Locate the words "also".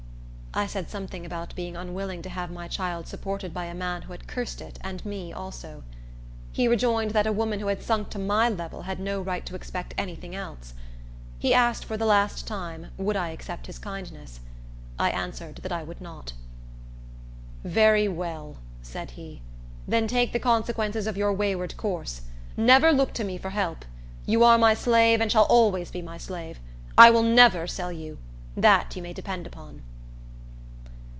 5.31-5.83